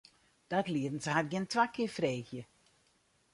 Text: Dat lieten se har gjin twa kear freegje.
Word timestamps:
Dat 0.47 0.67
lieten 0.73 0.99
se 1.03 1.09
har 1.15 1.27
gjin 1.31 1.47
twa 1.51 1.65
kear 1.73 1.93
freegje. 1.97 2.43